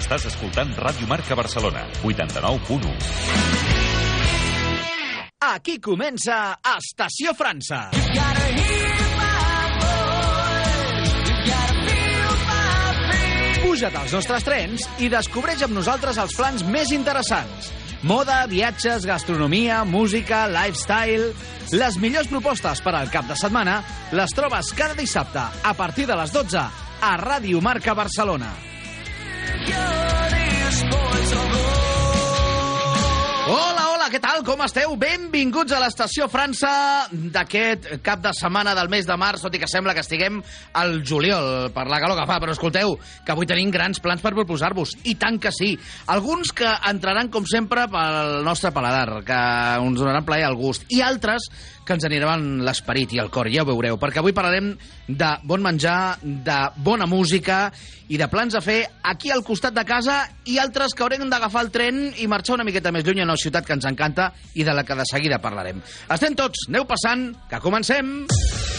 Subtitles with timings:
[0.00, 2.88] Estàs escoltant Ràdio Marca Barcelona, 89.1.
[5.44, 7.82] Aquí comença Estació França.
[13.60, 17.68] Puja't als nostres trens i descobreix amb nosaltres els plans més interessants.
[18.00, 21.34] Moda, viatges, gastronomia, música, lifestyle...
[21.70, 23.76] Les millors propostes per al cap de setmana
[24.16, 28.69] les trobes cada dissabte a partir de les 12 a Ràdio Marca Barcelona.
[33.50, 34.44] Hola, hola, què tal?
[34.46, 34.92] Com esteu?
[35.00, 36.70] Benvinguts a l'Estació França
[37.10, 40.36] d'aquest cap de setmana del mes de març, tot i que sembla que estiguem
[40.78, 42.94] al juliol per la calor que fa, però escolteu,
[43.26, 45.72] que avui tenim grans plans per proposar-vos, i tant que sí.
[46.14, 49.40] Alguns que entraran, com sempre, pel nostre paladar, que
[49.80, 51.50] ens donaran plaer al gust, i altres
[51.90, 54.70] que ens aniran l'esperit i el cor, ja ho veureu, perquè avui parlarem
[55.08, 57.64] de bon menjar, de bona música
[58.10, 61.66] i de plans a fer aquí al costat de casa i altres que haurem d'agafar
[61.66, 64.66] el tren i marxar una miqueta més lluny a una ciutat que ens encanta i
[64.66, 65.82] de la que de seguida parlarem.
[66.06, 68.20] Estem tots, aneu passant, que comencem!
[68.30, 68.69] El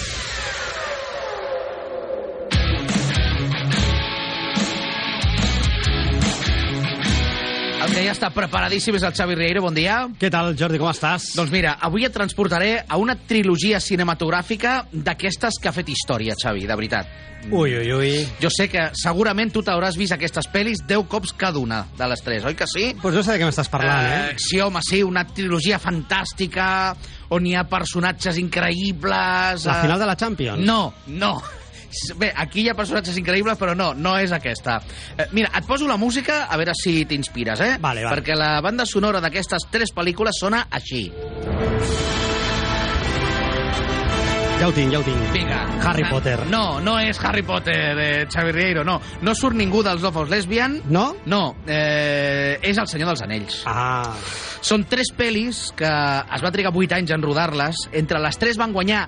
[7.92, 10.06] que ja està preparadíssim és el Xavi Rieiro, bon dia.
[10.20, 11.32] Què tal, Jordi, com estàs?
[11.36, 16.64] Doncs mira, avui et transportaré a una trilogia cinematogràfica d'aquestes que ha fet història, Xavi,
[16.70, 17.12] de veritat.
[17.50, 18.12] Ui, ui, ui.
[18.42, 22.22] Jo sé que segurament tu t'hauràs vist aquestes pel·lis 10 cops cada una de les
[22.24, 22.92] tres, oi que sí?
[23.02, 24.20] Pues no sé de què m'estàs parlant, eh?
[24.30, 26.68] Eh, sí, home, sí, una trilogia fantàstica
[27.34, 29.66] on hi ha personatges increïbles...
[29.66, 30.64] La eh, final de la Champions?
[30.64, 31.34] No, no.
[32.18, 34.80] Bé, aquí hi ha personatges increïbles, però no, no és aquesta.
[35.18, 37.74] Eh, mira, et poso la música a veure si t'inspires, eh?
[37.80, 38.16] Vale, vale.
[38.16, 41.08] Perquè la banda sonora d'aquestes tres pel·lícules sona així.
[44.62, 45.22] Ja ho tinc, ja ho tinc.
[45.34, 45.60] Vinga.
[45.90, 46.36] Harry Potter.
[46.52, 49.00] No, no és Harry Potter, eh, Xavi Rieiro, no.
[49.26, 50.76] No surt ningú dels Love of Lesbian.
[50.94, 51.16] No?
[51.26, 53.64] No, eh, és El Senyor dels Anells.
[53.66, 54.14] Ah,
[54.62, 57.88] Són tres pel·lis que es va trigar 8 anys en rodar-les.
[57.98, 59.08] Entre les tres van guanyar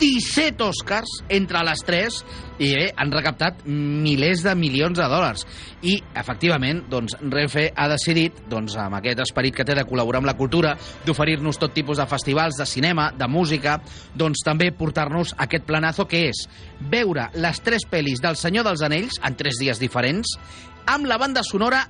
[0.00, 2.20] 17 Oscars entre les tres
[2.60, 5.44] i eh, han recaptat milers de milions de dòlars.
[5.86, 10.30] I, efectivament, doncs, Renfe ha decidit, doncs, amb aquest esperit que té de col·laborar amb
[10.30, 10.74] la cultura,
[11.06, 13.78] d'oferir-nos tot tipus de festivals de cinema, de música,
[14.16, 16.46] doncs també portar-nos aquest planazo que és
[16.92, 20.36] veure les tres pel·lis del Senyor dels Anells en tres dies diferents
[20.90, 21.84] amb la banda sonora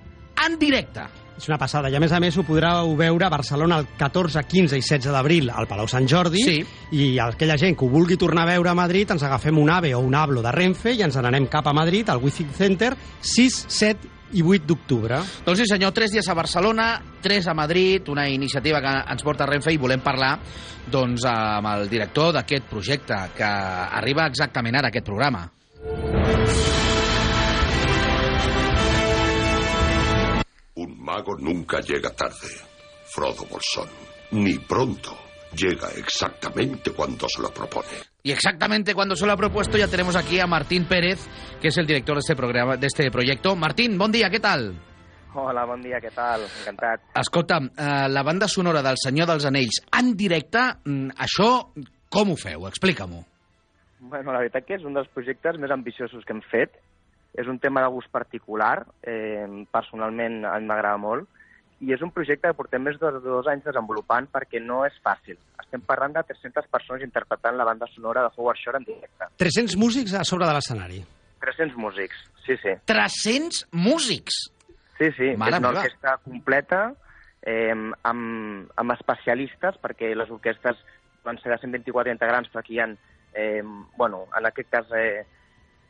[0.46, 1.19] en directe.
[1.40, 1.90] És una passada.
[1.90, 5.10] I a més a més ho podreu veure a Barcelona el 14, 15 i 16
[5.14, 6.44] d'abril al Palau Sant Jordi.
[6.44, 6.60] Sí.
[6.92, 9.94] I aquella gent que ho vulgui tornar a veure a Madrid ens agafem un AVE
[9.96, 13.60] o un ABLO de Renfe i ens n'anem cap a Madrid, al Wifi Center, 6,
[13.68, 15.20] 7 i 8 d'octubre.
[15.46, 16.90] Doncs sí, senyor, tres dies a Barcelona,
[17.22, 20.36] tres a Madrid, una iniciativa que ens porta Renfe i volem parlar
[20.90, 25.48] doncs, amb el director d'aquest projecte, que arriba exactament ara, aquest programa.
[31.10, 32.48] Mago nunca llega tarde,
[33.04, 33.88] Frodo Bolsón,
[34.30, 35.10] ni pronto.
[35.52, 37.88] Llega exactamente cuando se lo propone.
[38.22, 41.26] Y exactamente cuando se lo ha propuesto ya tenemos aquí a Martín Pérez,
[41.60, 43.56] que es el director de este, programa, de este proyecto.
[43.56, 44.70] Martín, bon dia, què tal?
[45.34, 46.46] Hola, bon dia, què tal?
[46.62, 47.02] Encantat.
[47.18, 51.50] Escolta'm, eh, la banda sonora del Senyor dels Anells en directe, mm, això
[52.08, 52.68] com ho feu?
[52.70, 53.24] Explica-m'ho.
[53.98, 56.78] Bueno, la veritat que és un dels projectes més ambiciosos que hem fet.
[57.38, 61.28] És un tema de gust particular, eh, personalment a mi m'agrada molt,
[61.80, 65.38] i és un projecte que portem més de dos anys desenvolupant perquè no és fàcil.
[65.62, 69.30] Estem parlant de 300 persones interpretant la banda sonora de Howard Shore en directe.
[69.40, 71.00] 300 músics a sobre de l'escenari.
[71.40, 72.74] 300 músics, sí, sí.
[72.84, 74.50] 300 músics!
[74.98, 75.80] Sí, sí, Mare és una meva.
[75.80, 76.80] orquestra completa
[77.48, 80.76] eh, amb, amb especialistes perquè les orquestres
[81.24, 82.90] van ser de 124 integrants, però aquí hi ha,
[83.32, 83.62] eh,
[83.96, 85.24] bueno, en aquest cas, eh,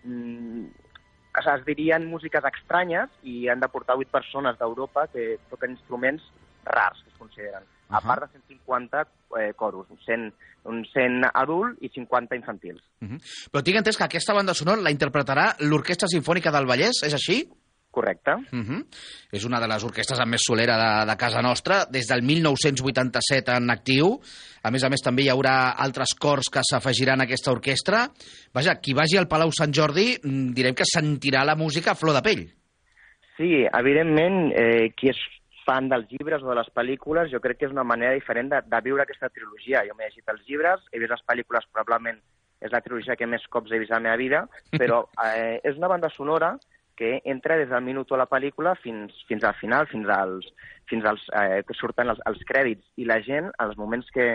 [0.05, 0.80] mm,
[1.39, 6.25] es, es dirien músiques estranyes i han de portar 8 persones d'Europa que toquen instruments
[6.65, 7.63] rars, que es consideren.
[7.63, 7.99] Uh -huh.
[7.99, 9.07] A part de 150
[9.39, 10.33] eh, coros, 100,
[10.65, 12.83] un 100 adult i 50 infantils.
[13.01, 13.21] Uh -huh.
[13.51, 17.49] Però tinc entès que aquesta banda sonora la interpretarà l'Orquestra Sinfònica del Vallès, és així?
[17.91, 18.33] Correcte.
[18.53, 18.85] Uh -huh.
[19.33, 23.57] És una de les orquestres amb més solera de, de casa nostra, des del 1987
[23.57, 24.21] en actiu.
[24.63, 28.09] A més a més, també hi haurà altres cors que s'afegiran a aquesta orquestra.
[28.55, 32.15] Vaja, qui vagi al Palau Sant Jordi, mm, direm que sentirà la música a flor
[32.15, 32.47] de pell.
[33.37, 35.19] Sí, evidentment, eh, qui és
[35.65, 38.61] fan dels llibres o de les pel·lícules, jo crec que és una manera diferent de,
[38.67, 39.85] de viure aquesta trilogia.
[39.87, 42.21] Jo m'he llegit els llibres, he vist les pel·lícules, probablement
[42.61, 44.43] és la trilogia que més cops he vist a la meva vida,
[44.81, 46.57] però eh, és una banda sonora
[47.01, 50.49] que entra des del minut de la pel·lícula fins, fins al final, fins als,
[50.91, 52.85] fins als eh, que surten els, els crèdits.
[53.01, 54.27] I la gent, als moments que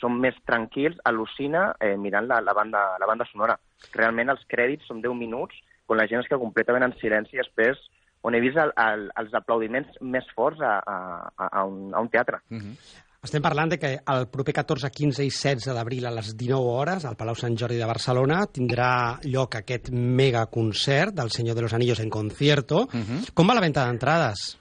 [0.00, 3.54] són més tranquils, al·lucina eh, mirant la, la, banda, la banda sonora.
[3.94, 7.42] Realment els crèdits són 10 minuts, quan la gent es queda completament en silenci i
[7.44, 7.86] després
[8.26, 10.98] on he vist el, el, els aplaudiments més forts a, a,
[11.46, 12.42] a, un, a un teatre.
[12.50, 12.74] Uh -huh.
[13.18, 17.02] Estem parlant de que el proper 14, 15 i 16 d'abril a les 19 hores
[17.04, 21.74] al Palau Sant Jordi de Barcelona tindrà lloc aquest mega concert del Senyor de los
[21.74, 22.86] Anillos en concierto.
[22.86, 23.34] Uh -huh.
[23.34, 24.56] Com va la venda d'entrades?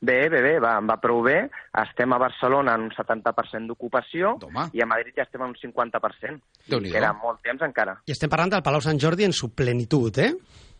[0.00, 1.48] Bé, bé, bé, va, va prou bé.
[1.78, 4.36] Estem a Barcelona en un 70% d'ocupació
[4.72, 6.40] i a Madrid ja estem en un 50%.
[6.66, 8.02] I queda molt temps encara.
[8.04, 10.34] I estem parlant del Palau Sant Jordi en su plenitud, eh?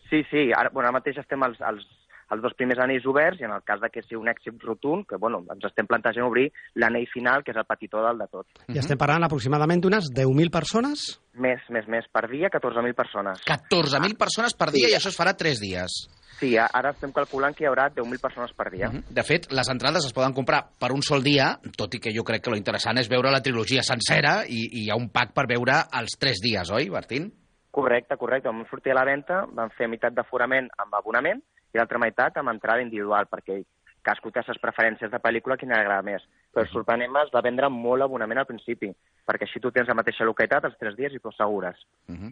[0.09, 0.51] Sí, sí.
[0.51, 1.87] Ara, bueno, ara mateix estem als, als
[2.31, 5.07] els dos primers anells oberts i en el cas de que sigui un èxit rotund,
[5.09, 6.49] que bueno, ens estem plantejant obrir
[6.79, 8.65] l'anell final, que és el petitó dalt de tot.
[8.71, 11.05] I estem parlant aproximadament d'unes 10.000 persones?
[11.33, 12.07] Més, més, més.
[12.13, 13.41] Per dia, 14.000 persones.
[13.47, 14.93] 14.000 persones per dia sí.
[14.93, 16.03] i això es farà 3 dies.
[16.39, 18.89] Sí, ara estem calculant que hi haurà 10.000 persones per dia.
[18.89, 19.03] Uh -huh.
[19.09, 22.23] De fet, les entrades es poden comprar per un sol dia, tot i que jo
[22.23, 25.33] crec que lo interessant és veure la trilogia sencera i, i hi ha un pack
[25.33, 27.31] per veure els 3 dies, oi, Martín?
[27.71, 28.49] Correcte, correcte.
[28.49, 31.41] Vam sortir a la venda, vam fer meitat d'aforament amb abonament
[31.73, 33.61] i l'altra meitat amb entrada individual, perquè
[34.03, 36.23] cadascú té les preferències de pel·lícula li agrada més.
[36.53, 38.91] Però sorprenent es va vendre molt abonament al principi,
[39.25, 41.79] perquè així tu tens la mateixa localitat els tres dies i tu assegures.
[42.09, 42.31] Uh -huh.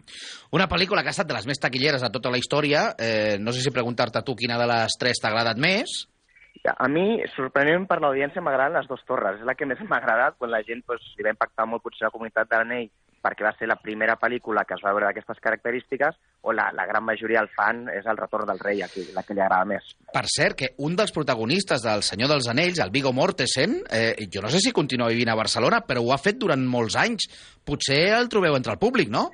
[0.52, 2.94] Una pel·lícula que ha estat de les més taquilleres de tota la història.
[2.98, 6.08] Eh, no sé si preguntar-te tu quina de les tres t'ha agradat més.
[6.78, 9.40] A mi, sorprenent per l'audiència, m'agraden les dues torres.
[9.40, 12.04] És la que més m'ha agradat, quan la gent pues, li va impactar molt potser
[12.04, 12.90] la comunitat de l'anell
[13.22, 16.86] perquè va ser la primera pel·lícula que es va veure d'aquestes característiques, o la, la
[16.88, 19.92] gran majoria del fan és el retorn del rei, aquí, la que li agrada més.
[20.12, 24.42] Per cert, que un dels protagonistes del Senyor dels Anells, el Viggo Mortensen, eh, jo
[24.42, 27.30] no sé si continua vivint a Barcelona, però ho ha fet durant molts anys.
[27.62, 29.28] Potser el trobeu entre el públic, no?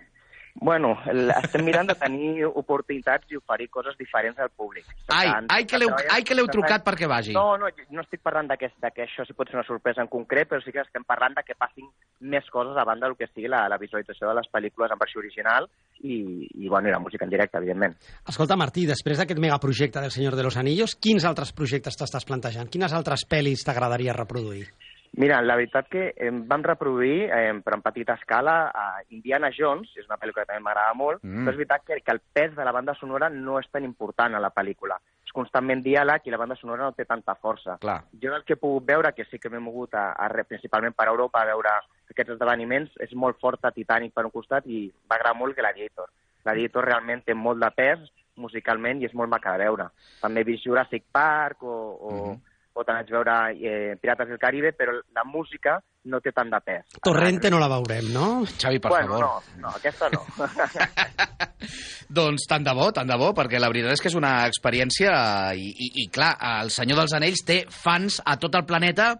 [0.61, 0.97] Bueno,
[1.39, 4.89] estem mirant de tenir oportunitats i oferir coses diferents al públic.
[5.15, 7.35] Ai, tant, ai que l'heu ai que l'heu trucat perquè vagi.
[7.37, 10.11] No, no, no estic parlant que, de que això sí pot ser una sorpresa en
[10.11, 11.87] concret, però sí que estem parlant de que passin
[12.21, 15.23] més coses a banda del que sigui la, la visualització de les pel·lícules en versió
[15.23, 15.71] original
[16.03, 16.19] i,
[16.49, 17.95] i, bueno, i la música en directe, evidentment.
[18.27, 22.71] Escolta, Martí, després d'aquest megaprojecte del Senyor de los Anillos, quins altres projectes t'estàs plantejant?
[22.73, 24.67] Quines altres pel·lis t'agradaria reproduir?
[25.13, 29.91] Mira, la veritat que eh, vam reproduir, eh, però en petita escala, a Indiana Jones,
[29.97, 31.45] és una pel·lícula que també m'agrada molt, mm.
[31.45, 34.37] però és veritat que, que el pes de la banda sonora no és tan important
[34.37, 34.99] a la pel·lícula.
[35.27, 37.79] És constantment diàleg i la banda sonora no té tanta força.
[37.83, 37.99] Clar.
[38.23, 41.09] Jo el que he pogut veure, que sí que m'he mogut a, a, principalment per
[41.09, 41.75] Europa a veure
[42.11, 46.13] aquests esdeveniments, és molt forta Titanic per un costat i m'agrada molt Gladiator.
[46.45, 48.07] Gladiator realment té molt de pes
[48.39, 49.89] musicalment i és molt maca de veure.
[50.23, 52.48] També he vist Jurassic Park o, o mm -hmm
[52.79, 56.61] o te'n vaig veure eh, Pirates del Caribe, però la música no té tant de
[56.65, 56.99] pes.
[57.05, 58.29] Torrente no la veurem, no?
[58.49, 59.43] Xavi, per bueno, favor.
[59.59, 60.23] No, no, aquesta no.
[62.19, 65.13] doncs tant de bo, tant de bo, perquè la veritat és que és una experiència
[65.59, 66.31] i, i, i clar,
[66.63, 69.11] El Senyor dels Anells té fans a tot el planeta,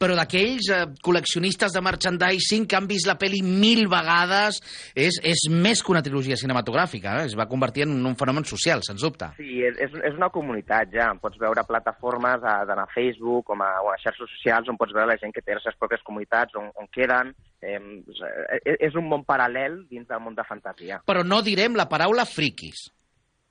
[0.00, 4.60] però d'aquells eh, col·leccionistes de merchandising que han vist la pel·li mil vegades,
[4.92, 7.30] és, és més que una trilogia cinematogràfica, eh?
[7.30, 9.30] es va convertir en un fenomen social, sens dubte.
[9.38, 13.92] Sí, és, és una comunitat ja, pots veure plataformes d'anar a Facebook o a, o
[13.92, 16.72] a xarxes socials on pots veure la gent que té les seves pròpies comunitats, on,
[16.80, 17.78] on queden, eh,
[18.74, 21.02] és un món paral·lel dins del món de fantasia.
[21.06, 22.88] Però no direm la paraula friquis.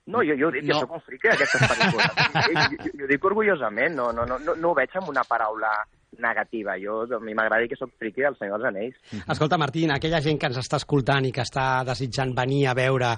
[0.06, 0.74] No, jo, jo dic no.
[0.74, 2.16] que sóc un friqui d'aquestes pel·lícules.
[2.44, 5.72] jo, jo, jo dic orgullosament, no, no, no, no, no ho veig amb una paraula
[6.20, 6.76] negativa.
[6.80, 9.24] Jo, a mi m'agrada dir que sóc friqui del Senyor dels Anells.
[9.32, 13.14] Escolta, Martín, aquella gent que ens està escoltant i que està desitjant venir a veure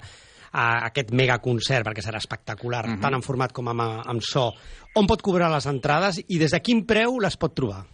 [0.57, 3.01] a aquest mega concert, perquè serà espectacular, uh -huh.
[3.01, 4.53] tant en format com amb, amb so.
[4.97, 7.85] On pot cobrar les entrades i des de quin preu les pot trobar?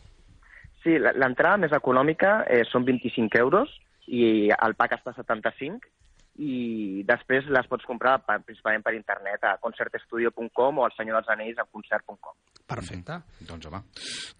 [0.82, 3.68] Sí, l'entrada més econòmica eh, són 25 euros
[4.06, 5.78] i el pack està a 75
[6.40, 11.28] i després les pots comprar per, principalment per internet a concertestudio.com o al Senyor dels
[11.34, 12.32] Anells a concert.com.
[12.72, 13.18] Perfecte.
[13.44, 13.82] Doncs home.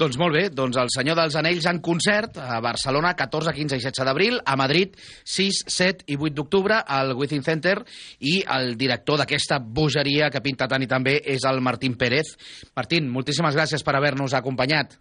[0.00, 3.84] Doncs molt bé, doncs el Senyor dels Anells en concert a Barcelona 14, 15 i
[3.84, 7.76] 16 d'abril, a Madrid 6, 7 i 8 d'octubre al Within Center
[8.24, 12.36] i el director d'aquesta bogeria que pinta tant i també és el Martín Pérez.
[12.76, 14.96] Martín, moltíssimes gràcies per haver-nos acompanyat.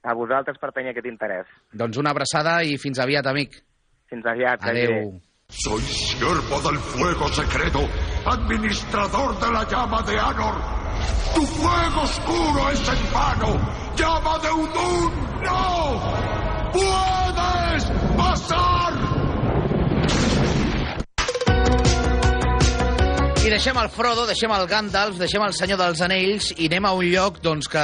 [0.00, 1.48] A vosaltres per tenir aquest interès.
[1.76, 3.60] Doncs una abraçada i fins aviat, amic.
[4.08, 4.64] Fins aviat.
[4.64, 5.20] Adéu.
[5.50, 7.80] Soy siervo del fuego secreto,
[8.24, 10.54] administrador de la llama de Anor.
[11.34, 13.58] Tu fuego oscuro es en vano.
[13.96, 15.12] ¡Llama de Udun!
[15.42, 16.00] ¡No!
[16.72, 17.84] ¡Puedes
[18.16, 19.09] pasar!
[23.50, 26.92] I deixem el Frodo, deixem el Gandalf, deixem el Senyor dels Anells i anem a
[26.94, 27.80] un lloc doncs, que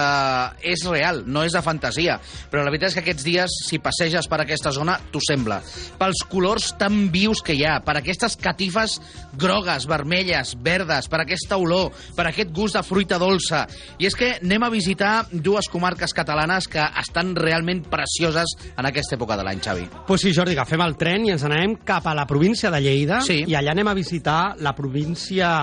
[0.62, 2.20] és real, no és de fantasia.
[2.52, 5.56] Però la veritat és que aquests dies, si passeges per aquesta zona, t'ho sembla.
[5.98, 9.00] Pels colors tan vius que hi ha, per aquestes catifes
[9.34, 13.64] grogues, vermelles, verdes, per aquesta olor, per aquest gust de fruita dolça.
[13.98, 19.18] I és que anem a visitar dues comarques catalanes que estan realment precioses en aquesta
[19.18, 19.90] època de l'any, Xavi.
[20.06, 23.18] Pues sí, Jordi, agafem el tren i ens anem cap a la província de Lleida
[23.26, 23.42] Sí.
[23.50, 25.55] i allà anem a visitar la província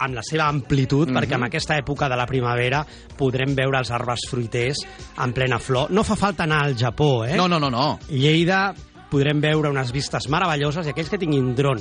[0.00, 1.16] en la seva amplitud, Mhm.
[1.16, 2.84] perquè en aquesta època de la primavera
[3.16, 4.78] podrem veure els arbres fruiters
[5.18, 5.90] en plena flor.
[5.90, 7.36] No fa falta anar al Japó, eh?
[7.36, 7.98] No, no, no, no.
[8.08, 8.74] Lleida
[9.10, 11.80] podrem veure unes vistes meravelloses i aquells que tinguin dron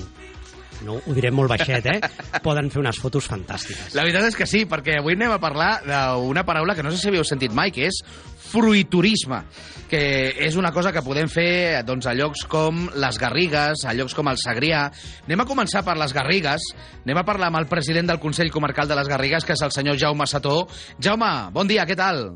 [0.86, 2.40] no ho direm molt baixet, eh?
[2.44, 3.94] Poden fer unes fotos fantàstiques.
[3.98, 7.02] La veritat és que sí, perquè avui anem a parlar d'una paraula que no sé
[7.02, 8.02] si havíeu sentit mai, que és
[8.50, 9.44] fruiturisme,
[9.90, 10.02] que
[10.48, 14.32] és una cosa que podem fer doncs, a llocs com les Garrigues, a llocs com
[14.32, 14.88] el Segrià.
[15.28, 16.72] Anem a començar per les Garrigues,
[17.04, 19.74] anem a parlar amb el president del Consell Comarcal de les Garrigues, que és el
[19.76, 20.64] senyor Jaume Sató.
[20.98, 22.30] Jaume, bon dia, què tal?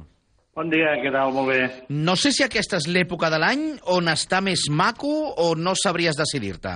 [0.53, 1.31] Bon dia, què tal?
[1.33, 1.61] Molt bé.
[1.89, 6.19] No sé si aquesta és l'època de l'any on està més maco o no sabries
[6.19, 6.75] decidir-te.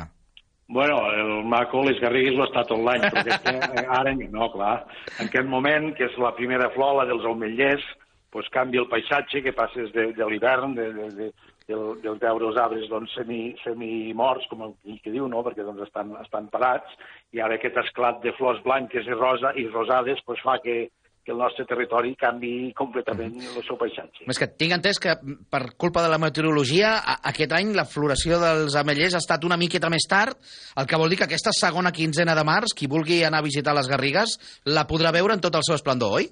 [0.67, 0.97] Bueno,
[1.49, 4.75] maco, les Garrigues, ho està tot l'any, però és que ara, no, clar,
[5.17, 7.85] en aquest moment, que és la primera flor, la dels ametllers,
[8.33, 11.29] doncs canvia el paisatge, que passes de, de l'hivern, de, de, de,
[11.67, 15.43] del, del veure els arbres doncs, semi, semi-morts, com el que diu, no?
[15.45, 16.95] perquè doncs, estan, estan parats,
[17.35, 20.87] i ara aquest esclat de flors blanques i rosa i rosades doncs, fa que,
[21.27, 24.23] que el nostre territori canvi completament el seu paisatge.
[24.31, 25.11] Més que tinc entès que
[25.51, 29.57] per culpa de la meteorologia a- aquest any la floració dels ametllers ha estat una
[29.59, 30.37] miqueta més tard,
[30.79, 33.75] el que vol dir que aquesta segona quinzena de març, qui vulgui anar a visitar
[33.75, 34.37] les Garrigues,
[34.71, 36.29] la podrà veure en tot el seu esplendor, oi?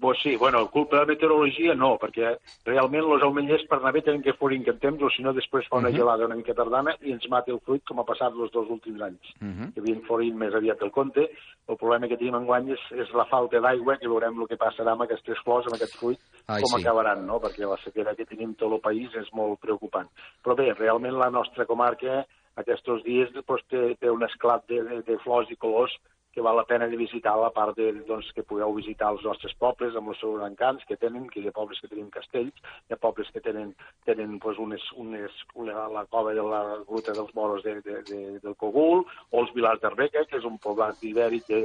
[0.00, 4.02] Pues sí, bueno, culpa de la meteorologia no, perquè realment els ametllers per anar bé
[4.06, 5.96] tenen que florir en temps, o si no després fa una Mhm.
[5.96, 9.00] gelada una mica tardana i ens mata el fruit com ha passat els dos últims
[9.02, 9.32] anys,
[9.74, 11.28] que havien florit més aviat del compte.
[11.68, 14.92] El problema que tenim enguany és, és la falta d'aigua, que veurem el que passarà
[14.92, 16.84] amb aquestes flors, amb aquest fruit, Ai, com sí.
[16.86, 17.40] acabaran, no?
[17.40, 20.06] perquè la sequera que tenim tot el país és molt preocupant.
[20.44, 22.24] Però bé, realment la nostra comarca
[22.56, 25.92] aquests dies doncs, té, té un esclat de, de, de flors i colors
[26.32, 29.54] que val la pena de visitar la part de, doncs, que pugueu visitar els nostres
[29.58, 32.94] pobles amb els seus encants que tenen, que hi ha pobles que tenen castells, hi
[32.94, 33.74] ha pobles que tenen,
[34.08, 38.22] tenen doncs, unes, unes, una, la cova de la gruta dels moros de, de, de,
[38.44, 41.62] del Cogul, o els Vilars d'Arbeca, que és un poblat ibèric que,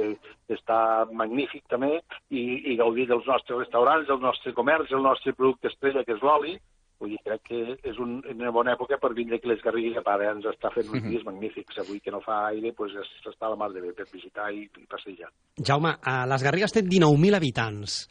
[0.48, 0.78] que està
[1.12, 1.98] magnífic també,
[2.30, 6.24] i, i gaudir dels nostres restaurants, del nostre comerç, el nostre producte estrella, que és
[6.24, 6.58] l'oli,
[7.04, 7.58] Vull dir, crec que
[7.90, 10.70] és un, una bona època per vindre aquí les Garrigues, a part, eh, ens està
[10.72, 11.10] fent uns Mhm.
[11.12, 11.78] dies magnífics.
[11.82, 14.62] Avui que no fa aire, doncs es- està la mar de bé per visitar i,
[14.64, 15.28] i passejar.
[15.60, 18.08] Jaume, a les Garrigues té 19.000 habitants,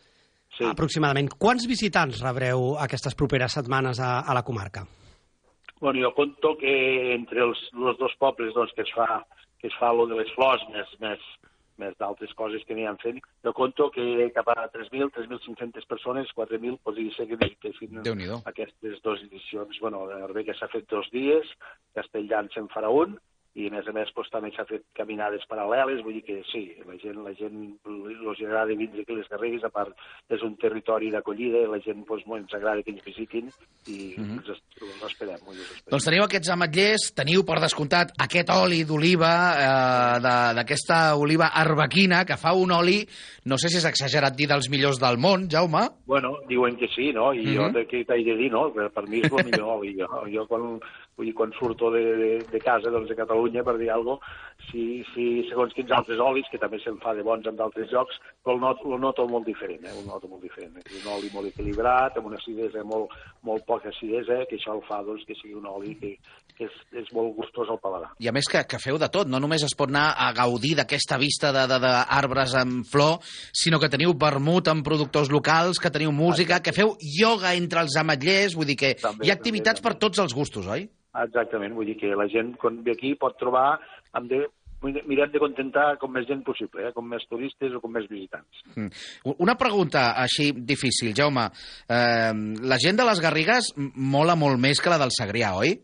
[0.57, 0.63] Sí.
[0.69, 1.31] aproximadament.
[1.39, 4.85] Quants visitants rebreu aquestes properes setmanes a, a la comarca?
[5.81, 9.25] Bueno, jo conto que entre els, els dos pobles doncs, que es fa
[9.59, 11.19] que es fa lo de les flors més, més,
[11.81, 16.79] més d'altres coses que aniran fent, jo conto que cap a 3.000, 3.500 persones, 4.000,
[16.85, 17.39] podria ser que
[18.05, 18.41] Déu-n'hi-do.
[18.49, 19.79] aquestes dues edicions.
[19.81, 21.49] Bueno, a Arbeca s'ha fet dos dies,
[21.97, 23.17] Castelldans se'n farà un,
[23.55, 26.63] i a més a més doncs, també s'ha fet caminades paral·leles, vull dir que sí,
[26.87, 29.93] la gent, la gent els agrada vindre aquí les Garrigues, a part
[30.33, 33.51] és un territori d'acollida, i la gent doncs, molt ens agrada que ens visitin
[33.87, 34.39] i Mhm.
[34.39, 35.91] ens es- ho esperem, ho esperem.
[35.91, 42.25] Doncs teniu aquests ametllers, teniu per descomptat aquest oli d'oliva, eh, de- d'aquesta oliva arbequina,
[42.25, 43.05] que fa un oli,
[43.45, 45.89] no sé si és exagerat dir dels millors del món, Jaume.
[46.05, 47.33] Bueno, diuen que sí, no?
[47.33, 47.73] I jo Mhm.
[47.73, 48.71] de què t'he de dir, no?
[48.73, 49.95] Per, per mi és el millor oli.
[49.95, 50.79] Jo, jo quan,
[51.17, 54.41] vull dir, quan surto de, de, de casa, doncs, de Catalunya, per dir alguna cosa,
[54.69, 58.19] si, si segons quins altres olis, que també se'n fa de bons en d'altres llocs,
[58.43, 59.93] però el noto, el noto molt diferent, eh?
[59.93, 60.79] El noto molt diferent.
[60.83, 63.13] És un oli molt equilibrat, amb una acidesa molt,
[63.45, 66.13] molt poca acidesa, que això el fa, doncs, que sigui un oli que,
[66.57, 68.13] que és, és molt gustós al paladar.
[68.23, 70.75] I a més que, que feu de tot, no només es pot anar a gaudir
[70.79, 73.19] d'aquesta vista d'arbres en flor,
[73.51, 77.99] sinó que teniu vermut amb productors locals, que teniu música, que feu ioga entre els
[77.99, 80.87] ametllers, vull dir que També, hi ha activitats també, per tots els gustos, oi?
[81.21, 83.77] Exactament, vull dir que la gent quan ve aquí pot trobar,
[84.17, 84.41] hem de,
[84.83, 86.91] mirem de contentar com més gent possible, eh?
[86.95, 88.63] com més turistes o com més visitants.
[88.75, 88.89] Mm.
[89.45, 91.45] Una pregunta així difícil, Jaume.
[91.87, 92.33] Eh,
[92.65, 95.77] la gent de les Garrigues mola molt més que la del Segrià, oi?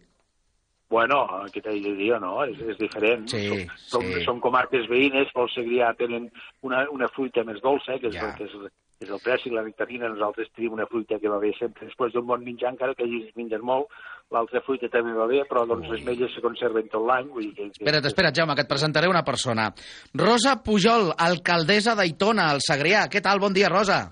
[0.89, 1.19] Bueno,
[1.53, 2.39] què t'he de dir, no?
[2.49, 3.27] És, és diferent.
[3.29, 3.85] Sí, som, sí.
[3.93, 6.25] Som, som comarques veïnes, pel Segrià tenen
[6.65, 8.31] una, una fruita més dolça, que és, Ja.
[8.31, 8.71] el, que és,
[9.05, 12.25] és el préssic, la nectarina, nosaltres tenim una fruita que va bé sempre després d'un
[12.25, 13.93] bon menjar, encara que hagi menjat molt,
[14.31, 17.27] l'altra fruita també va bé, però doncs, les melles se conserven tot l'any.
[17.33, 19.71] Vull dir que, que, Espera't, espera't, Jaume, que et presentaré una persona.
[20.13, 23.07] Rosa Pujol, alcaldessa d'Aitona, al Segrià.
[23.09, 23.39] Què tal?
[23.41, 24.03] Bon dia, Rosa.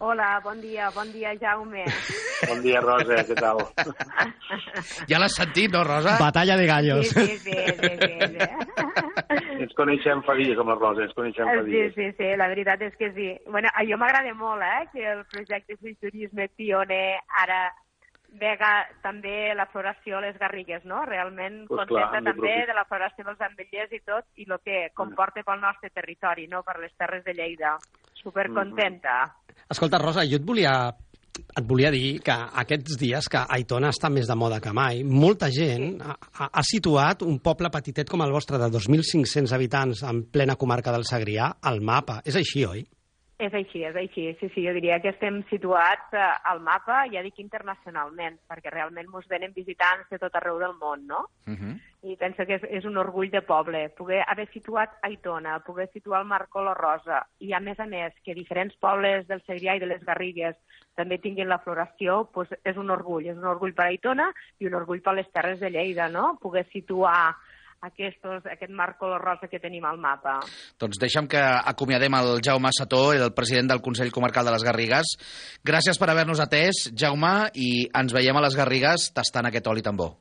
[0.00, 1.84] Hola, bon dia, bon dia, Jaume.
[2.48, 3.58] Bon dia, Rosa, què tal?
[5.10, 6.12] Ja l'has sentit, no, Rosa?
[6.20, 7.08] Batalla de gallos.
[7.10, 9.48] Sí, sí, sí, sí, sí, sí.
[9.58, 11.90] ens coneixem fa dies amb la Rosa, ens coneixem fa Sí, dies.
[11.96, 13.26] sí, sí, la veritat és que sí.
[13.50, 17.58] Bueno, a jo m'agrada molt, eh, que el projecte Fruiturisme pioner ara
[18.28, 21.04] vega també la floració a les Garrigues, no?
[21.08, 24.88] Realment Pues contenta clar, també de la floració dels ametllers i tot, i el que
[24.94, 26.62] comporta pel nostre territori, no?
[26.62, 27.76] Per les terres de Lleida.
[28.22, 29.22] Supercontenta.
[29.70, 30.72] Escolta, Rosa, jo et volia
[31.38, 35.46] et volia dir que aquests dies que Aitona està més de moda que mai, molta
[35.54, 40.24] gent ha, ha- ha situat un poble petitet com el vostre de 2.500 habitants en
[40.34, 42.20] plena comarca del Segrià al mapa.
[42.26, 42.82] És així, oi?
[43.38, 44.24] És així, és així.
[44.40, 49.06] Sí, sí, jo diria que estem situats eh, al mapa, ja dic internacionalment, perquè realment
[49.06, 51.20] ens venen visitants de tot arreu del món, no?
[51.46, 51.76] Uh -huh.
[52.02, 53.88] I penso que és, és un orgull de poble.
[53.90, 58.12] Poder haver situat Aitona, poder situar el Marco la Rosa, i a més a més
[58.24, 60.56] que diferents pobles del Segrià i de les Garrigues
[60.96, 63.26] també tinguin la floració, doncs és un orgull.
[63.26, 66.38] És un orgull per Aitona i un orgull per les Terres de Lleida, no?
[66.42, 67.36] Poder situar
[67.80, 70.40] aquestos, aquest Marco la Rosa que tenim al mapa.
[70.78, 75.16] Doncs deixa'm que acomiadem el Jaume Sató, el president del Consell Comarcal de les Garrigues.
[75.66, 79.98] Gràcies per haver-nos atès, Jaume, i ens veiem a les Garrigues tastant aquest oli tan
[79.98, 80.12] bo.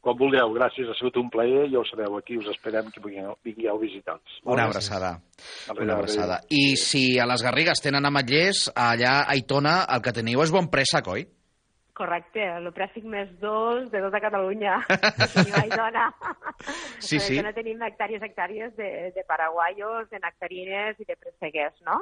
[0.00, 3.80] Com vulgueu, gràcies, ha sigut un plaer, ja ho sabeu, aquí us esperem que vingueu,
[3.82, 4.38] visitar-nos.
[4.46, 5.18] Una abraçada.
[5.74, 6.38] Una abraçada.
[6.48, 10.70] I si a les Garrigues tenen ametllers, allà a Aitona el que teniu és bon
[10.72, 11.26] préssec, oi?
[11.98, 14.76] Correcte, el prèssic més dolç de tota Catalunya.
[15.34, 16.06] Tenim Aitona.
[16.98, 17.36] Sí, sí.
[17.36, 22.00] Que no tenim hectàrees hectàrees de, de paraguaios, de nectarines i de presseguers, no?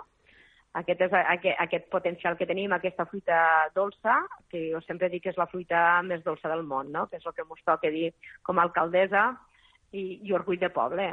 [0.76, 3.38] Aquest és aquest, aquest potencial que tenim, aquesta fruita
[3.74, 4.18] dolça,
[4.52, 7.06] que jo sempre dic que és la fruita més dolça del món, no?
[7.08, 8.10] que és el que ens toca dir
[8.44, 9.30] com a alcaldessa
[9.96, 11.08] i, i orgull de poble.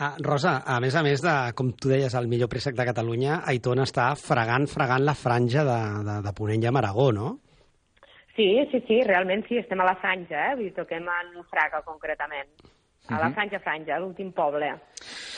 [0.00, 3.42] Ah, Rosa, a més a més de, com tu deies, el millor préssec de Catalunya,
[3.52, 7.28] Aitona està fregant, fregant la franja de, de, de Ponent i Amaragó, no?
[8.36, 10.54] Sí, sí, sí, realment sí, estem a la franja, eh?
[10.58, 12.50] Vull dir, toquem en Fraga, concretament.
[13.10, 13.34] A la Mhm.
[13.34, 14.64] franja, franja, l'últim poble.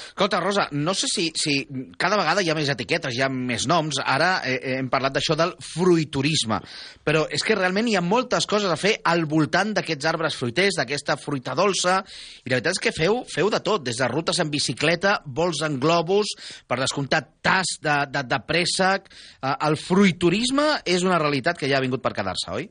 [0.07, 1.67] Escolta, Rosa, no sé si, si
[1.99, 3.99] cada vegada hi ha més etiquetes, hi ha més noms.
[4.05, 6.61] Ara eh, hem parlat d'això del fruiturisme,
[7.05, 10.79] però és que realment hi ha moltes coses a fer al voltant d'aquests arbres fruiters,
[10.79, 11.99] d'aquesta fruita dolça,
[12.47, 15.61] i la veritat és que feu, feu de tot, des de rutes en bicicleta, vols
[15.67, 16.29] en globus,
[16.69, 19.11] per descomptat tas de, de, de préssec...
[19.43, 22.71] Eh, el fruiturisme és una realitat que ja ha vingut per quedar-se, oi?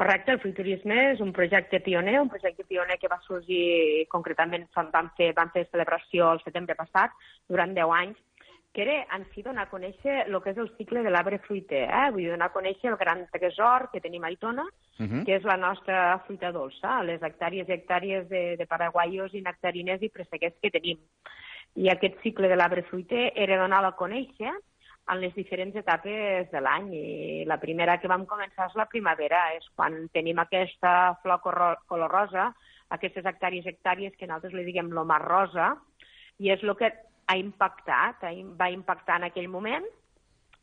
[0.00, 4.62] Correcte, el fruiturisme és un projecte pioner, un projecte pioner que va sorgir concretament,
[4.94, 7.12] vam fer, vam fer celebració el setembre passat,
[7.52, 8.16] durant 10 anys,
[8.72, 11.82] que era en si donar a conèixer el que és el cicle de l'arbre fruiter,
[11.84, 12.06] eh?
[12.14, 14.64] vull dir, donar a conèixer el gran tresor que tenim a Aitona,
[15.00, 15.26] Mhm.
[15.26, 20.00] que és la nostra fruita dolça, les hectàrees i hectàrees de, de paraguaios i nectarines
[20.00, 20.96] i presseguers que tenim.
[21.76, 24.56] I aquest cicle de l'arbre fruiter era donar a conèixer
[25.10, 26.88] en les diferents etapes de l'any.
[26.94, 32.10] I la primera que vam començar és la primavera, és quan tenim aquesta flor color
[32.10, 32.50] rosa,
[32.90, 35.74] aquestes hectàrees hectàrees que nosaltres li diguem mar rosa,
[36.38, 36.90] i és el que
[37.30, 38.24] ha impactat,
[38.58, 39.86] va impactar en aquell moment,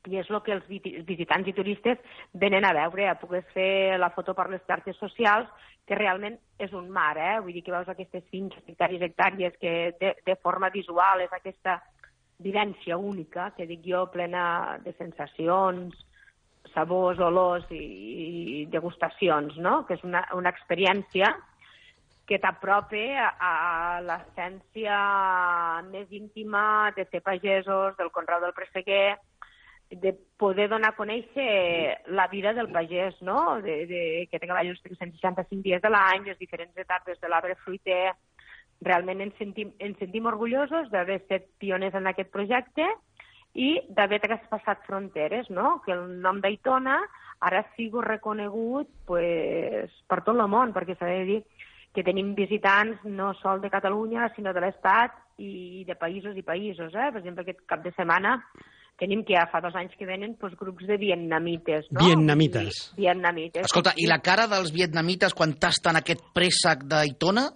[0.08, 0.68] i és el que els
[1.08, 2.00] visitants i turistes
[2.34, 5.50] venen a veure, a poder fer la foto per les xarxes socials,
[5.88, 7.38] que realment és un mar, eh?
[7.44, 11.78] Vull dir que veus aquestes finques, hectàrees, hectàrees, que de, de forma visual és aquesta
[12.43, 15.95] vivència única, que dic jo, plena de sensacions,
[16.73, 17.84] sabors, olors i,
[18.62, 19.84] i degustacions, no?
[19.88, 21.32] Que és una, una experiència
[22.28, 24.97] que t'apropa a, a l'essència
[25.88, 29.15] més íntima de ser pagesos, del conreu del presseguer,
[29.89, 33.62] de poder donar a conèixer la vida del pagès, no?
[33.63, 38.12] De, de, que treballa els 365 dies de l'any, les diferents etapes de l'arbre fruiter.
[38.86, 42.86] Realment ens sentim, ens sentim orgullosos d'haver estat pioners en aquest projecte
[43.58, 45.80] i d'haver traspassat fronteres, no?
[45.86, 47.00] Que el nom d'Aitona
[47.48, 51.40] ara sigui reconegut pues, per tot el món, perquè s'ha de dir
[51.96, 56.94] que tenim visitants no sol de Catalunya, sinó de l'Estat i de països i països.
[56.94, 57.12] Eh?
[57.13, 58.38] Per exemple, aquest cap de setmana
[58.98, 61.90] tenim que ja fa dos anys que venen pues, grups de vietnamites.
[61.92, 62.06] No?
[62.06, 62.82] Vietnamites.
[62.94, 63.66] I, vietnamites.
[63.70, 67.48] Escolta, i la cara dels vietnamites quan tasten aquest préssec d'Aitona?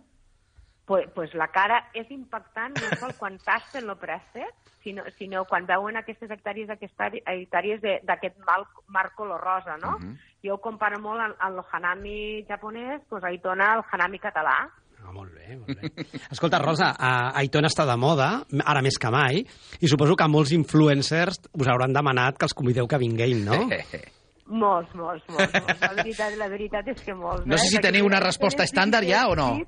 [0.91, 4.49] Pues, pues la cara és impactant no sol quan tasten el préstec,
[4.83, 9.95] sinó, sinó quan veuen aquestes hectàrees hectàrees d'aquest mar color rosa, no?
[9.95, 10.17] Uh -huh.
[10.43, 14.67] Jo ho comparo molt amb, amb el hanami japonès, pues Aitona el hanami català.
[14.99, 16.05] Ah, molt bé, molt bé.
[16.29, 19.47] Escolta, Rosa, a Aitona està de moda, ara més que mai,
[19.79, 23.69] i suposo que molts influencers us hauran demanat que els convideu que vinguin, no?
[24.51, 25.81] Molts, molts, molts, molts.
[25.81, 27.45] La veritat, la veritat és que molts.
[27.45, 27.79] No sé si eh?
[27.79, 29.63] teniu una resposta estàndard ja o no.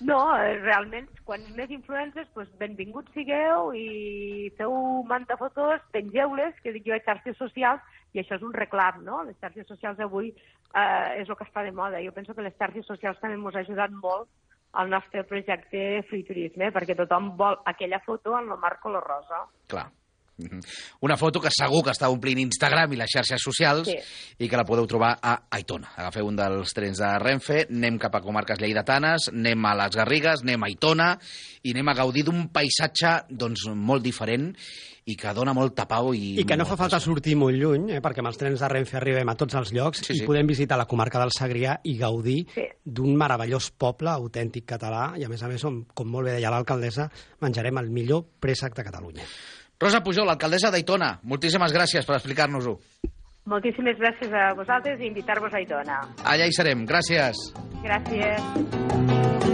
[0.00, 4.72] No, eh, realment, quan més influencers, doncs benvinguts sigueu i feu
[5.08, 9.22] manta fotos, pengeu-les, que dic jo, a xarxes socials, i això és un reclam, no?
[9.28, 12.02] Les xarxes socials avui eh, és el que està de moda.
[12.04, 14.28] Jo penso que les xarxes socials també ens ha ajudat molt
[14.72, 19.44] al nostre projecte Free Turisme, perquè tothom vol aquella foto en el mar color rosa.
[19.68, 19.90] Clar.
[21.04, 23.96] Una foto que segur que està omplint Instagram i les xarxes socials sí.
[24.42, 25.92] i que la podeu trobar a Aitona.
[25.96, 30.46] Agafeu un dels trens de Renfe, anem cap a comarques lleidatanes, anem a les Garrigues,
[30.46, 31.10] anem a Aitona
[31.62, 34.50] i anem a gaudir d'un paisatge doncs, molt diferent
[35.04, 36.12] i que dona molta pau.
[36.14, 38.68] I, I que no fa falta sortir molt lluny, eh, perquè amb els trens de
[38.70, 40.20] Renfe arribem a tots els llocs sí, sí.
[40.22, 42.68] i podem visitar la comarca del Segrià i gaudir sí.
[42.84, 46.54] d'un meravellós poble autèntic català i, a més a més, com, com molt bé deia
[46.54, 47.08] l'alcaldessa,
[47.42, 49.26] menjarem el millor préssec de Catalunya.
[49.82, 52.76] Rosa Pujol, alcaldessa d'Aitona, moltíssimes gràcies per explicar-nos-ho.
[53.50, 55.98] Moltíssimes gràcies a vosaltres i invitar-vos a Aitona.
[56.22, 56.86] Allà hi serem.
[56.86, 57.42] Gràcies.
[57.82, 59.50] Gràcies.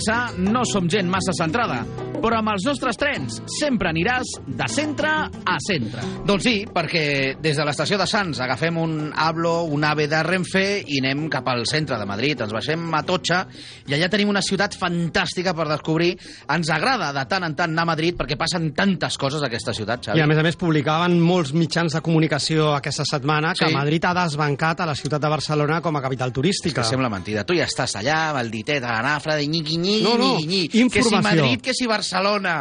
[0.00, 1.82] França no som gent massa centrada,
[2.20, 6.02] però amb els nostres trens sempre aniràs de centre a centre.
[6.26, 10.64] Doncs sí, perquè des de l'estació de Sants agafem un Hablo, un AVE de Renfe
[10.86, 12.40] i anem cap al centre de Madrid.
[12.44, 13.42] Ens baixem a Totxa
[13.88, 16.12] i allà tenim una ciutat fantàstica per descobrir.
[16.52, 19.72] Ens agrada de tant en tant anar a Madrid perquè passen tantes coses a aquesta
[19.76, 20.20] ciutat, Xavi.
[20.20, 23.74] I a més a més publicaven molts mitjans de comunicació aquesta setmana que Sí.
[23.74, 26.82] Madrid ha desbancat a la ciutat de Barcelona com a capital turística.
[26.82, 27.44] Que sembla mentida.
[27.46, 30.36] Tu ja estàs allà, amb el ditet a la nafra de nyiqui, nyiqui, No, no,
[30.38, 30.88] nyiqui, nyiqui.
[30.90, 31.42] Que si informació.
[31.44, 32.09] Madrid, que si Barcelona.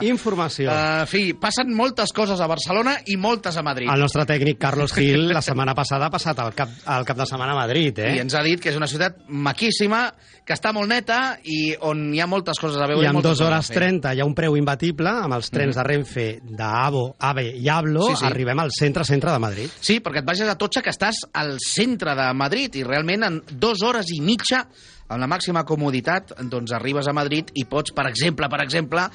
[0.06, 0.70] Informació.
[0.70, 3.90] Uh, en fi, passen moltes coses a Barcelona i moltes a Madrid.
[3.92, 7.28] El nostre tècnic Carlos Gil la setmana passada ha passat el cap, el cap de
[7.30, 8.16] setmana a Madrid, eh?
[8.18, 10.08] I ens ha dit que és una ciutat maquíssima,
[10.50, 13.06] que està molt neta i on hi ha moltes coses a veure.
[13.06, 13.78] I en dues hores fer.
[13.84, 18.08] 30 hi ha un preu imbatible amb els trens de Renfe d'Avo, AVE i Hablo.
[18.10, 18.28] Sí, sí.
[18.30, 19.76] Arribem al centre-centre de Madrid.
[19.80, 23.44] Sí, perquè et vagis a Totxa, que estàs al centre de Madrid i realment en
[23.52, 24.66] dues hores i mitja
[25.10, 29.08] amb la màxima comoditat, doncs arribes a Madrid i pots, per exemple, per exemple,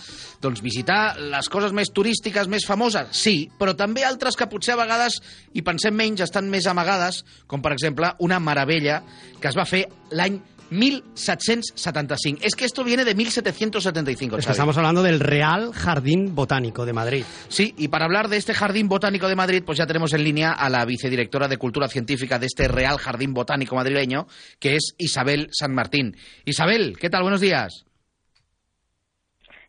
[0.42, 4.80] doncs visitar les coses més turístiques, més famoses, sí, però també altres que potser a
[4.83, 5.20] vegades,
[5.54, 9.00] i pensem menys, estan més amagades, com per exemple una meravella
[9.40, 12.40] que es va fer l'any 1775.
[12.42, 14.53] Es que esto viene de 1775, Es que Xavi.
[14.53, 17.24] estamos hablando del Real Jardín Botánico de Madrid.
[17.48, 20.53] Sí, y para hablar de este Jardín Botánico de Madrid, pues ya tenemos en línea
[20.53, 24.27] a la vicedirectora de Cultura Científica de este Real Jardín Botánico madrileño,
[24.59, 26.16] que es Isabel San Martín.
[26.44, 27.22] Isabel, ¿qué tal?
[27.22, 27.85] Buenos días.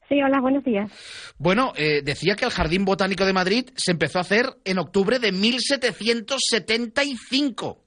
[0.08, 0.92] Sí, hola, buenos días.
[1.40, 5.18] Bueno, eh, decía que el Jardín Botánico de Madrid se empezó a hacer en octubre
[5.18, 7.85] de 1775.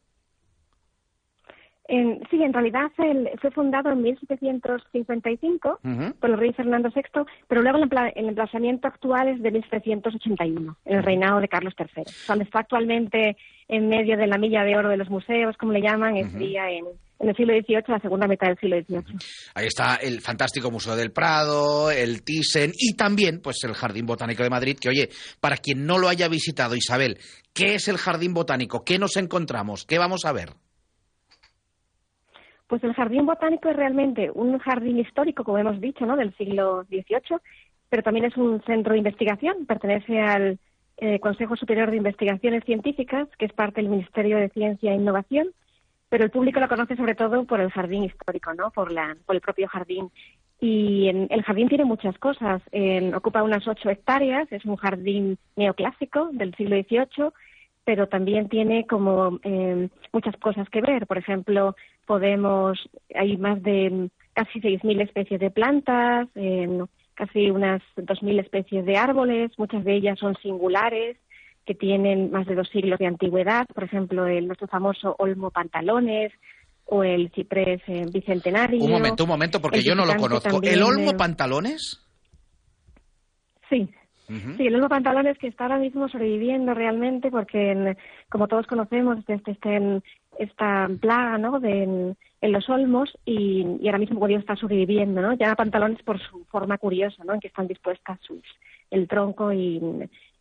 [1.89, 6.15] En- sí, en realidad el- fue fundado en 1755 Ujú.
[6.21, 7.03] por el rey Fernando VI,
[7.49, 12.05] pero luego el, el emplazamiento actual es de 1781, en el reinado de Carlos III.
[12.27, 13.37] Cuando está actualmente
[13.69, 16.85] en medio de la milla de oro de los museos, como le llaman, estaría en,
[17.21, 19.19] en el siglo XVIII, la segunda mitad del siglo XVIII.
[19.55, 24.43] Ahí está el fantástico Museo del Prado, el Thyssen y también pues el Jardín Botánico
[24.43, 25.09] de Madrid, que oye,
[25.41, 27.19] para quien no lo haya visitado, Isabel,
[27.55, 28.85] ¿qué es el Jardín Botánico?
[28.85, 29.85] ¿Qué nos encontramos?
[29.87, 30.51] ¿Qué vamos a ver?
[32.69, 36.17] Pues el jardín botánico es realmente un jardín histórico, como hemos dicho, ¿no?
[36.17, 37.39] del siglo XVIII,
[37.89, 39.67] pero también es un centro de investigación.
[39.67, 40.59] Pertenece al
[40.99, 45.49] eh, Consejo Superior de Investigaciones Científicas, que es parte del Ministerio de Ciencia e Innovación,
[46.11, 48.71] pero el público lo conoce sobre todo por el jardín histórico, ¿no?
[48.71, 50.11] Por, la, por el propio jardín.
[50.61, 52.61] Y en- el jardín tiene muchas cosas.
[53.15, 57.31] Ocupa unas ocho hectáreas, es un jardín neoclásico del siglo XVIII,
[57.89, 61.07] pero también tiene como eh, muchas cosas que ver.
[61.07, 61.75] Por ejemplo,
[62.05, 62.79] podemos,
[63.15, 68.99] hay más de mm, casi 6.000 especies de plantas, eh, casi unas 2.000 especies de
[68.99, 71.17] árboles, muchas de ellas son singulares,
[71.65, 73.67] que tienen más de dos siglos de antigüedad.
[73.75, 76.31] Por ejemplo, el nuestro famoso olmo pantalones
[76.85, 78.85] o el ciprés eh, bicentenario.
[78.85, 80.61] Un momento, un momento, porque yo no lo conozco.
[80.63, 82.05] ¿El Olmo Pantalones?
[83.71, 83.89] Sí.
[84.57, 87.97] Sí, el Olmo Pantalones que está ahora mismo sobreviviendo realmente porque, en-
[88.31, 90.03] como todos conocemos, desde este en,
[90.39, 91.59] esta plaga ¿no?
[91.61, 95.33] de, en, en los olmos y, y ahora mismo Dios está sobreviviendo, ¿no?
[95.35, 97.35] Llama pantalones por su forma curiosa, ¿no?
[97.35, 98.43] En que están dispuestas sus,
[98.91, 99.81] el tronco y,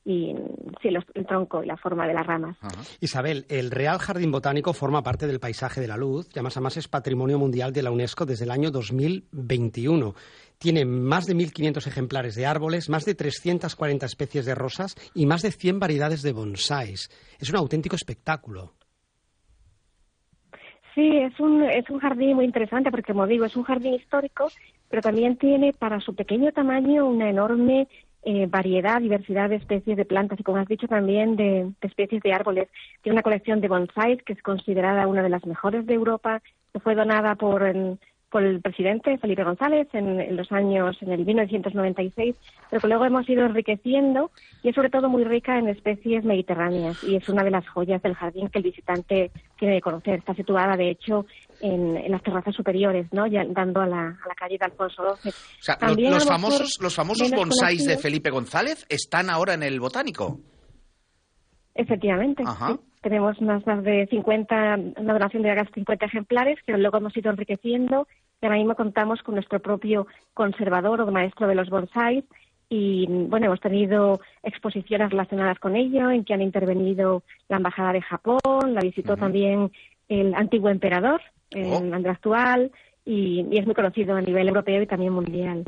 [0.06, 0.36] y
[0.82, 2.58] sí, los, el tronco y la forma de las ramas.
[3.02, 6.88] Isabel, el Real Jardín Botánico forma parte del paisaje de la luz, y además es
[6.88, 10.14] Patrimonio Mundial de la UNESCO desde el año 2021.
[10.58, 15.42] Tiene más de 1.500 ejemplares de árboles, más de 340 especies de rosas y más
[15.42, 17.10] de 100 variedades de bonsáis.
[17.40, 18.74] Es un auténtico espectáculo.
[20.96, 24.48] Sí, es un, es un jardín muy interesante porque, como digo, es un jardín histórico,
[24.90, 27.88] pero también tiene para su pequeño tamaño una enorme
[28.24, 32.34] eh, variedad, diversidad de especies de plantas y, como has dicho, también de, especies de
[32.34, 32.68] árboles.
[33.04, 36.42] Tiene una colección de bonsáis que es considerada una de las mejores de Europa,
[36.74, 41.12] que fue donada por, en, por el presidente Felipe González en, en, los años, en
[41.12, 42.36] el 1996,
[42.70, 44.32] pero que luego hemos ido enriqueciendo
[44.64, 48.02] y es sobre todo muy rica en especies mediterráneas y es una de las joyas
[48.02, 50.16] del jardín que el visitante tiene que conocer.
[50.16, 51.26] Está situada, de hecho,
[51.62, 53.28] en, en las terrazas superiores, ¿no?
[53.28, 55.32] Ya dando a la, a la calle de Alfonso XII.
[55.32, 59.80] O sea, También, los, famosos, los famosos bonsáis de Felipe González están ahora en el
[59.80, 60.40] botánico.
[61.78, 62.44] Efectivamente.
[62.46, 62.74] Ajá.
[62.74, 62.80] Sí.
[63.02, 68.08] Tenemos más, de 50, una donación de casi 50 ejemplares que luego hemos ido enriqueciendo
[68.42, 72.26] y ahora mismo contamos con nuestro propio conservador o maestro de los bonsáis
[72.70, 78.02] y bueno, hemos tenido exposiciones relacionadas con ello en que han intervenido la Embajada de
[78.02, 79.20] Japón, la visitó uh -huh.
[79.20, 79.72] también
[80.10, 81.96] el antiguo emperador, el oh.
[81.96, 82.72] Andrés actual,
[83.06, 85.64] y, y, es muy conocido a nivel europeo y también mundial.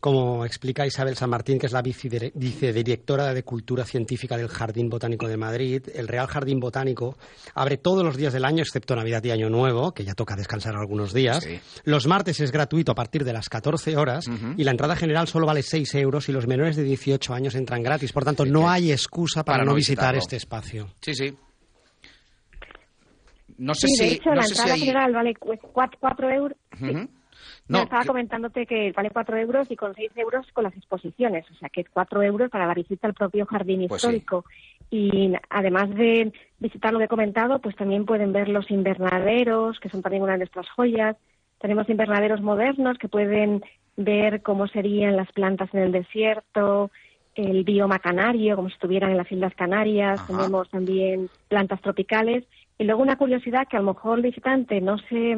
[0.00, 5.28] Como explica Isabel San Martín, que es la vicedirectora de Cultura Científica del Jardín Botánico
[5.28, 7.18] de Madrid, el Real Jardín Botánico
[7.54, 10.74] abre todos los días del año, excepto Navidad y Año Nuevo, que ya toca descansar
[10.74, 11.44] algunos días.
[11.44, 11.60] Sí.
[11.84, 14.54] Los martes es gratuito a partir de las 14 horas uh -huh.
[14.56, 17.82] y la entrada general solo vale 6 euros y los menores de 18 años entran
[17.82, 18.12] gratis.
[18.12, 20.88] Por tanto, sí, no hay excusa para, para no visitar este espacio.
[21.02, 21.36] Sí, sí.
[23.58, 24.04] No sé sí, si.
[24.04, 24.80] De hecho, no la entrada si hay...
[24.80, 26.56] general vale 4 euros.
[26.80, 27.08] Uh -huh.
[27.70, 30.76] No, No, estaba que- comentándote que vale 4 euros y con 6 euros con las
[30.76, 34.08] exposiciones, o sea que es 4 euros para la visita al propio jardín Pues sí.
[34.08, 34.44] histórico.
[34.90, 39.88] Y además de visitar lo que he comentado, pues también pueden ver los invernaderos, que
[39.88, 41.16] son también una de nuestras joyas.
[41.60, 43.62] Tenemos invernaderos modernos que pueden
[43.96, 46.90] ver cómo serían las plantas en el desierto,
[47.36, 50.18] el bioma canario, como si estuvieran en las Islas Canarias.
[50.18, 50.26] Ajá.
[50.26, 52.44] Tenemos también plantas tropicales.
[52.78, 55.36] Y luego una curiosidad que a lo mejor el visitante no se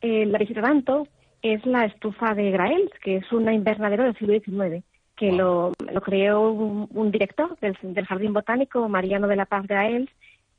[0.00, 1.06] eh, la visita tanto
[1.42, 4.84] es la estufa de Graels, que es un invernadero del siglo XIX,
[5.16, 9.66] que lo, lo creó un, un director del, del Jardín Botánico, Mariano de la Paz
[9.66, 10.10] Graels,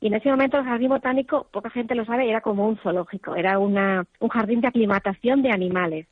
[0.02, 3.36] y en ese momento el Jardín Botánico, poca gente lo sabe, era como un zoológico,
[3.36, 6.08] era una, un jardín de aclimatación de animales.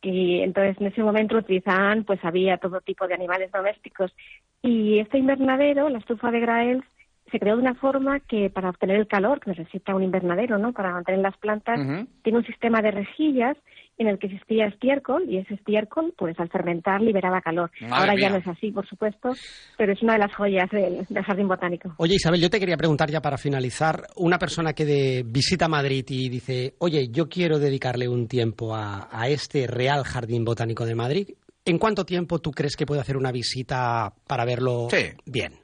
[0.00, 4.14] Y entonces en ese momento utilizaban, pues había todo tipo de animales domésticos.
[4.62, 6.84] Y este invernadero, la estufa de Graels,
[7.30, 10.72] se creó de una forma que para obtener el calor que necesita un invernadero, ¿no?
[10.72, 11.78] Para mantener las plantas,
[12.22, 13.56] tiene un sistema de rejillas
[13.98, 17.70] en el que existía estiércol y ese estiércol, pues al fermentar liberaba calor.
[17.80, 18.22] Madre Ahora mía.
[18.22, 19.30] ya no es así, por supuesto,
[19.78, 21.94] pero es una de las joyas del, del jardín botánico.
[21.98, 26.04] Oye, Isabel, yo te quería preguntar ya para finalizar, una persona que de, visita Madrid
[26.08, 30.94] y dice, oye, yo quiero dedicarle un tiempo a, a este Real Jardín Botánico de
[30.94, 31.28] Madrid,
[31.64, 34.88] ¿en cuánto tiempo tú crees que puede hacer una visita para verlo
[35.24, 35.54] bien?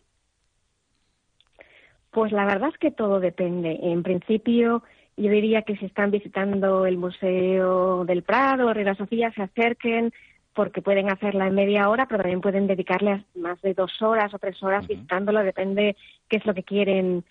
[2.10, 3.78] Pues la verdad es que todo depende.
[3.82, 4.82] En principio,
[5.22, 10.12] yo diría que si están visitando el Museo del Prado o Reina Sofía, se acerquen
[10.54, 14.38] porque pueden hacerla en media hora, pero también pueden dedicarle más de dos horas o
[14.38, 15.96] tres horas visitándolo, depende
[16.28, 17.24] qué es lo que quieren,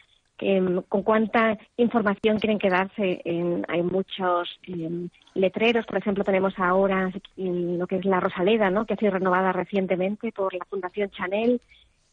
[0.89, 3.21] con cuánta información quieren quedarse.
[3.25, 8.85] En- hay muchos em, letreros, por ejemplo, tenemos ahora lo que es la Rosaleda, ¿no?
[8.85, 11.61] que ha sido renovada recientemente por la Fundación Chanel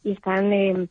[0.03, 0.87] y están em,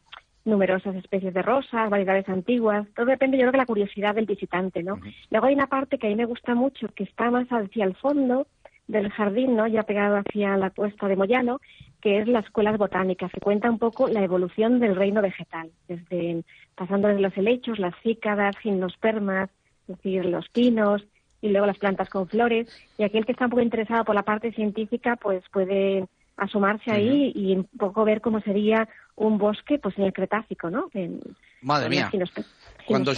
[0.48, 4.82] numerosas especies de rosas, variedades antiguas, todo depende yo creo de la curiosidad del visitante,
[4.82, 4.98] ¿no?
[5.30, 7.94] Luego hay una parte que a mí me gusta mucho, que está más hacia el
[7.94, 8.46] fondo
[8.86, 9.66] del jardín, ¿no?
[9.66, 11.60] Ya pegado hacia la cuesta de Moyano,
[12.00, 16.42] que es las escuelas botánicas, que cuenta un poco la evolución del reino vegetal, desde
[16.74, 19.50] pasando desde los helechos, las cícadas, gimnospermas,
[19.82, 21.04] es decir, los pinos,
[21.40, 22.68] y luego las plantas con flores.
[22.96, 26.06] Y aquel que está un poco interesado por la parte científica, pues puede
[26.36, 30.88] asomarse ahí y un poco ver cómo sería un bosque pues en el Cretácico, ¿no?
[30.94, 31.20] En,
[31.62, 32.10] Madre mía.
[32.12, 32.44] las ginospe-
[32.86, 33.12] Cuando.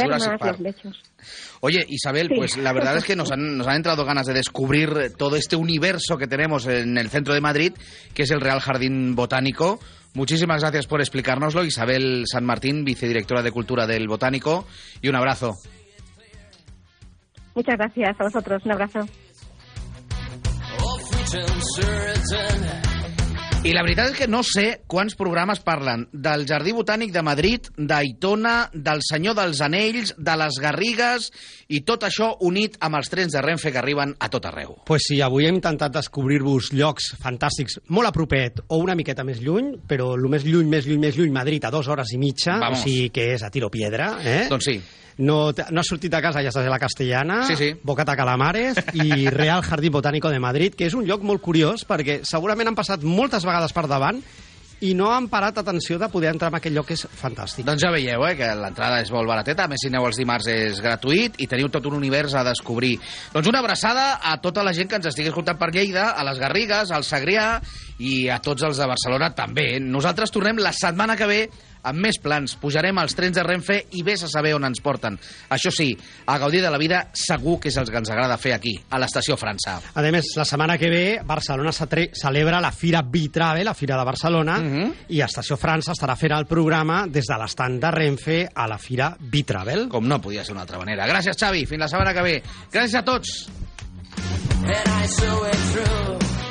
[1.61, 2.35] Oye, Isabel, Sí.
[2.37, 5.55] pues la verdad es que nos han, nos han entrado ganas de descubrir todo este
[5.55, 7.73] universo que tenemos en el centro de Madrid,
[8.13, 9.79] que es el Real Jardín Botánico.
[10.15, 14.67] Muchísimas gracias por explicárnoslo, Isabel San Martín, vicedirectora de Cultura del Botánico,
[15.01, 15.53] y un abrazo.
[17.55, 18.63] Muchas gracias a vosotros.
[18.65, 19.01] Un abrazo.
[23.61, 27.67] I la veritat és que no sé quants programes parlen del Jardí Botànic de Madrid,
[27.77, 31.27] d'Aitona, del Senyor dels Anells, de les Garrigues,
[31.69, 34.79] i tot això unit amb els trens de Renfe que arriben a tot arreu.
[34.89, 39.45] Pues sí, avui hem intentat descobrir-vos llocs fantàstics molt a propet o una miqueta més
[39.45, 42.57] lluny, però el més lluny, més lluny, més lluny, Madrid, a dues hores i mitja,
[42.65, 42.81] Vamos.
[42.81, 44.15] o sigui que és a tiro piedra.
[44.25, 44.47] Eh?
[44.49, 44.79] Doncs sí.
[45.19, 47.73] No, no has sortit de casa, ja estàs a la Castellana, Sí, sí.
[47.83, 52.21] Bocata Calamares i Real Jardí Botánico de Madrid, que és un lloc molt curiós perquè
[52.25, 54.23] segurament han passat moltes vegades per davant
[54.81, 57.67] i no han parat atenció de poder entrar en aquell lloc que és fantàstic.
[57.69, 60.49] Doncs ja veieu, eh, que l'entrada és molt barateta, a més si aneu els dimarts
[60.49, 62.95] és gratuït i teniu tot un univers a descobrir.
[63.35, 66.41] Doncs una abraçada a tota la gent que ens estigui escoltant per Lleida, a les
[66.41, 67.61] Garrigues, al Segrià
[67.99, 69.75] i a tots els de Barcelona també.
[69.81, 71.51] Nosaltres tornem la setmana que ve
[71.83, 72.57] amb més plans.
[72.61, 75.19] Pujarem als trens de Renfe i vés a saber on ens porten.
[75.51, 75.91] Això sí,
[76.27, 79.01] a gaudir de la vida segur que és el que ens agrada fer aquí, a
[79.01, 79.79] l'estació França.
[79.95, 84.59] A més, la setmana que ve Barcelona celebra la Fira Bitravel, la Fira de Barcelona,
[85.09, 89.13] i Estació França estarà fent el programa des de l'estand de Renfe a la Fira
[89.21, 89.89] Bitravel.
[89.91, 91.09] Com no podia ser d'una altra manera.
[91.11, 91.67] Gràcies, Xavi.
[91.71, 92.37] Fins la setmana que ve.
[92.73, 93.49] Gràcies a tots.
[94.61, 96.50] And I saw it through.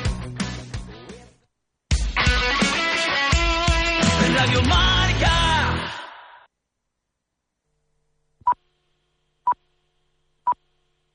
[4.40, 5.39] Radio Marca.